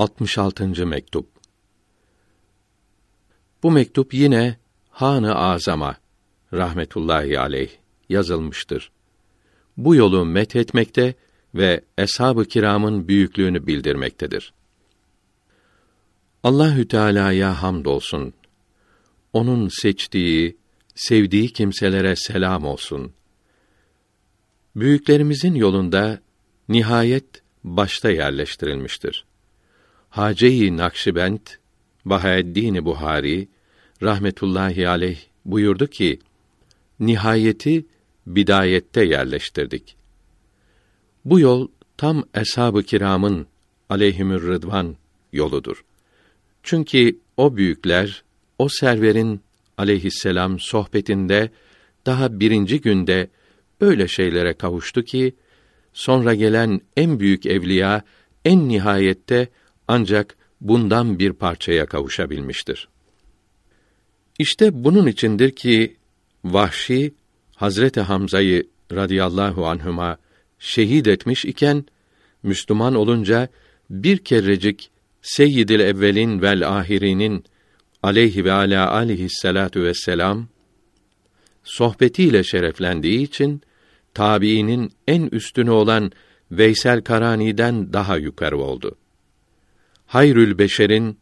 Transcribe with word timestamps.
66. 0.00 0.86
mektup. 0.86 1.28
Bu 3.62 3.70
mektup 3.70 4.14
yine 4.14 4.56
Han-ı 4.90 5.34
Azam'a 5.34 5.96
rahmetullahi 6.52 7.38
aleyh 7.38 7.70
yazılmıştır. 8.08 8.90
Bu 9.76 9.94
yolu 9.94 10.24
methetmekte 10.24 11.14
ve 11.54 11.84
eshab-ı 11.98 12.44
kiramın 12.44 13.08
büyüklüğünü 13.08 13.66
bildirmektedir. 13.66 14.52
Allahü 16.42 16.88
Teala'ya 16.88 17.62
hamdolsun. 17.62 18.34
Onun 19.32 19.68
seçtiği, 19.68 20.56
sevdiği 20.94 21.52
kimselere 21.52 22.16
selam 22.16 22.64
olsun. 22.64 23.12
Büyüklerimizin 24.76 25.54
yolunda 25.54 26.20
nihayet 26.68 27.42
başta 27.64 28.10
yerleştirilmiştir. 28.10 29.29
Hace-i 30.10 30.76
Nakşibend 30.76 31.38
Bahaeddin 32.04 32.84
Buhari 32.84 33.48
rahmetullahi 34.02 34.88
aleyh 34.88 35.18
buyurdu 35.44 35.86
ki: 35.86 36.18
Nihayeti 37.00 37.86
bidayette 38.26 39.04
yerleştirdik. 39.04 39.96
Bu 41.24 41.40
yol 41.40 41.68
tam 41.96 42.24
eshab-ı 42.34 42.82
kiramın 42.82 43.46
aleyhimür 43.88 44.42
rıdvan 44.42 44.96
yoludur. 45.32 45.84
Çünkü 46.62 47.18
o 47.36 47.56
büyükler 47.56 48.24
o 48.58 48.68
serverin 48.68 49.40
aleyhisselam 49.78 50.58
sohbetinde 50.58 51.50
daha 52.06 52.40
birinci 52.40 52.80
günde 52.80 53.28
öyle 53.80 54.08
şeylere 54.08 54.54
kavuştu 54.54 55.02
ki 55.02 55.34
sonra 55.92 56.34
gelen 56.34 56.80
en 56.96 57.20
büyük 57.20 57.46
evliya 57.46 58.02
en 58.44 58.68
nihayette 58.68 59.48
ancak 59.90 60.36
bundan 60.60 61.18
bir 61.18 61.32
parçaya 61.32 61.86
kavuşabilmiştir. 61.86 62.88
İşte 64.38 64.84
bunun 64.84 65.06
içindir 65.06 65.50
ki 65.50 65.96
Vahşi 66.44 67.14
Hazreti 67.56 68.00
Hamza'yı 68.00 68.68
radıyallahu 68.92 69.66
anhuma 69.66 70.18
şehit 70.58 71.06
etmiş 71.06 71.44
iken 71.44 71.84
Müslüman 72.42 72.94
olunca 72.94 73.48
bir 73.90 74.18
kerecik 74.18 74.90
Seyyidil 75.22 75.80
Evvelin 75.80 76.42
vel 76.42 76.68
Ahirinin 76.78 77.44
aleyhi 78.02 78.44
ve 78.44 78.52
ala 78.52 78.90
aleyhissalatu 78.92 79.82
vesselam 79.82 80.48
sohbetiyle 81.64 82.44
şereflendiği 82.44 83.22
için 83.22 83.62
tabiinin 84.14 84.92
en 85.08 85.22
üstünü 85.22 85.70
olan 85.70 86.12
Veysel 86.50 87.02
Karani'den 87.02 87.92
daha 87.92 88.16
yukarı 88.16 88.58
oldu. 88.58 88.96
Hayrül 90.10 90.58
Beşer'in 90.58 91.18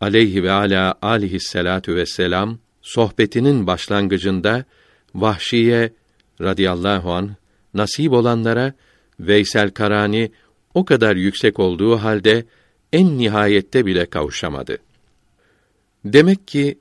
aleyhi 0.00 0.42
ve 0.42 0.52
ala 0.52 0.94
aleyhissalatu 1.02 1.94
vesselam 1.94 2.58
sohbetinin 2.82 3.66
başlangıcında 3.66 4.64
Vahşiye 5.14 5.92
radıyallahu 6.40 7.12
an 7.12 7.36
nasip 7.74 8.12
olanlara 8.12 8.74
Veysel 9.20 9.70
Karani 9.70 10.30
o 10.74 10.84
kadar 10.84 11.16
yüksek 11.16 11.58
olduğu 11.58 11.96
halde 11.96 12.44
en 12.92 13.18
nihayette 13.18 13.86
bile 13.86 14.06
kavuşamadı. 14.06 14.78
Demek 16.04 16.48
ki 16.48 16.78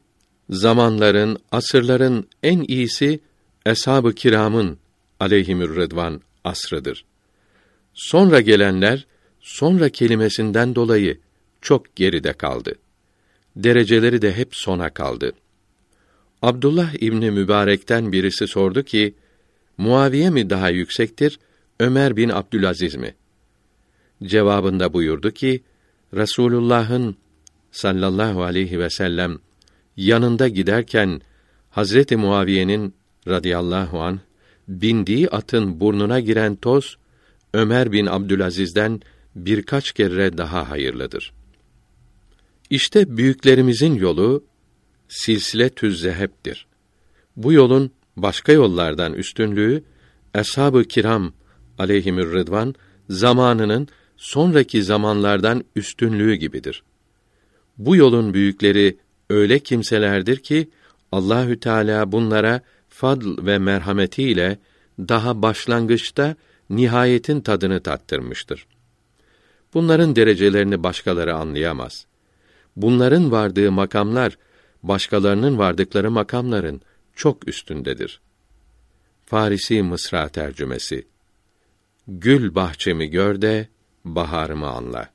zamanların, 0.49 1.37
asırların 1.51 2.27
en 2.43 2.65
iyisi 2.67 3.19
eshab-ı 3.65 4.13
kiramın 4.13 4.77
aleyhimür 5.19 5.75
rıdvan 5.75 6.21
asrıdır. 6.43 7.05
Sonra 7.93 8.41
gelenler 8.41 9.05
sonra 9.39 9.89
kelimesinden 9.89 10.75
dolayı 10.75 11.24
çok 11.65 11.95
geride 11.95 12.33
kaldı. 12.33 12.75
Dereceleri 13.55 14.21
de 14.21 14.33
hep 14.33 14.55
sona 14.55 14.89
kaldı. 14.89 15.33
Abdullah 16.41 16.93
İbni 17.01 17.31
Mübarek'ten 17.31 18.11
birisi 18.11 18.47
sordu 18.47 18.83
ki, 18.83 19.13
Muaviye 19.77 20.29
mi 20.29 20.49
daha 20.49 20.69
yüksektir, 20.69 21.39
Ömer 21.79 22.17
bin 22.17 22.29
Abdülaziz 22.29 22.95
mi? 22.95 23.15
Cevabında 24.23 24.93
buyurdu 24.93 25.31
ki, 25.31 25.63
Resulullah'ın 26.13 27.15
sallallahu 27.71 28.43
aleyhi 28.43 28.79
ve 28.79 28.89
sellem 28.89 29.39
yanında 29.97 30.47
giderken 30.47 31.21
Hazreti 31.69 32.15
Muaviye'nin 32.15 32.93
radıyallahu 33.27 34.01
an 34.01 34.19
bindiği 34.67 35.29
atın 35.29 35.79
burnuna 35.79 36.19
giren 36.19 36.55
toz 36.55 36.97
Ömer 37.53 37.91
bin 37.91 38.05
Abdülaziz'den 38.05 39.01
birkaç 39.35 39.91
kere 39.91 40.37
daha 40.37 40.69
hayırlıdır. 40.69 41.34
İşte 42.69 43.17
büyüklerimizin 43.17 43.95
yolu 43.95 44.43
silsile 45.07 45.69
tüz 45.69 46.01
zeheptir. 46.01 46.67
Bu 47.35 47.53
yolun 47.53 47.91
başka 48.17 48.51
yollardan 48.51 49.13
üstünlüğü 49.13 49.83
eshab-ı 50.35 50.83
kiram 50.83 51.33
aleyhimür 51.77 52.33
rıdvan 52.33 52.75
zamanının 53.09 53.87
sonraki 54.17 54.83
zamanlardan 54.83 55.63
üstünlüğü 55.75 56.35
gibidir. 56.35 56.83
Bu 57.77 57.95
yolun 57.95 58.33
büyükleri 58.33 58.97
öyle 59.29 59.59
kimselerdir 59.59 60.37
ki 60.37 60.69
Allahü 61.11 61.59
Teala 61.59 62.11
bunlara 62.11 62.61
fadl 62.89 63.45
ve 63.45 63.57
merhametiyle 63.57 64.59
daha 64.99 65.41
başlangıçta 65.41 66.35
nihayetin 66.69 67.41
tadını 67.41 67.79
tattırmıştır. 67.83 68.67
Bunların 69.73 70.15
derecelerini 70.15 70.83
başkaları 70.83 71.35
anlayamaz. 71.35 72.05
Bunların 72.75 73.31
vardığı 73.31 73.71
makamlar 73.71 74.37
başkalarının 74.83 75.57
vardıkları 75.57 76.11
makamların 76.11 76.81
çok 77.15 77.47
üstündedir. 77.47 78.21
Farisi 79.25 79.83
Mısra 79.83 80.29
tercümesi 80.29 81.07
Gül 82.07 82.55
bahçemi 82.55 83.09
gör 83.09 83.41
de 83.41 83.67
baharımı 84.05 84.67
anla. 84.67 85.09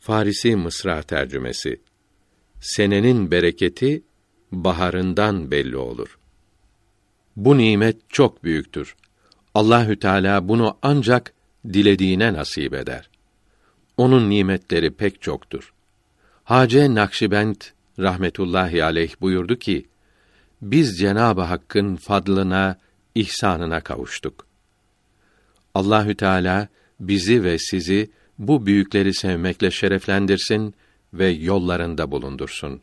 Farisi 0.00 0.56
Mısra 0.56 1.02
tercümesi 1.02 1.80
Senenin 2.60 3.30
bereketi 3.30 4.02
baharından 4.52 5.50
belli 5.50 5.76
olur. 5.76 6.18
Bu 7.36 7.58
nimet 7.58 7.96
çok 8.08 8.44
büyüktür. 8.44 8.96
Allahü 9.54 9.98
Teala 9.98 10.48
bunu 10.48 10.78
ancak 10.82 11.32
dilediğine 11.72 12.32
nasip 12.32 12.74
eder. 12.74 13.10
Onun 13.96 14.30
nimetleri 14.30 14.90
pek 14.90 15.22
çoktur. 15.22 15.74
Hace 16.46 16.94
Nakşibend 16.94 17.56
rahmetullahi 17.98 18.84
aleyh 18.84 19.20
buyurdu 19.20 19.58
ki: 19.58 19.86
Biz 20.62 20.98
Cenabı 20.98 21.40
Hakk'ın 21.40 21.96
fadlına, 21.96 22.78
ihsanına 23.14 23.80
kavuştuk. 23.80 24.46
Allahü 25.74 26.14
Teala 26.14 26.68
bizi 27.00 27.44
ve 27.44 27.58
sizi 27.58 28.10
bu 28.38 28.66
büyükleri 28.66 29.14
sevmekle 29.14 29.70
şereflendirsin 29.70 30.74
ve 31.14 31.28
yollarında 31.28 32.10
bulundursun. 32.10 32.80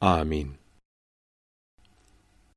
Amin. 0.00 0.50